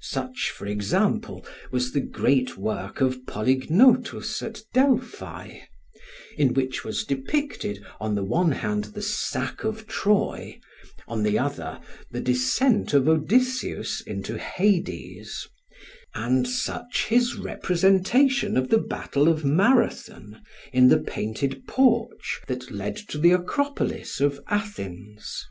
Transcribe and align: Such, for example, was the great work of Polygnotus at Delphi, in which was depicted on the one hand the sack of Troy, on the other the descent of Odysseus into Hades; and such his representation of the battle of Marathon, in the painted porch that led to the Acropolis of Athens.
Such, 0.00 0.50
for 0.50 0.66
example, 0.66 1.46
was 1.70 1.92
the 1.92 2.00
great 2.00 2.56
work 2.56 3.00
of 3.00 3.24
Polygnotus 3.24 4.42
at 4.42 4.62
Delphi, 4.74 5.58
in 6.36 6.54
which 6.54 6.82
was 6.82 7.04
depicted 7.04 7.84
on 8.00 8.16
the 8.16 8.24
one 8.24 8.50
hand 8.50 8.86
the 8.86 9.00
sack 9.00 9.62
of 9.62 9.86
Troy, 9.86 10.58
on 11.06 11.22
the 11.22 11.38
other 11.38 11.78
the 12.10 12.20
descent 12.20 12.94
of 12.94 13.08
Odysseus 13.08 14.00
into 14.00 14.36
Hades; 14.36 15.46
and 16.16 16.48
such 16.48 17.06
his 17.06 17.36
representation 17.36 18.56
of 18.56 18.70
the 18.70 18.78
battle 18.78 19.28
of 19.28 19.44
Marathon, 19.44 20.42
in 20.72 20.88
the 20.88 20.98
painted 20.98 21.64
porch 21.68 22.40
that 22.48 22.72
led 22.72 22.96
to 22.96 23.18
the 23.18 23.30
Acropolis 23.30 24.20
of 24.20 24.40
Athens. 24.48 25.46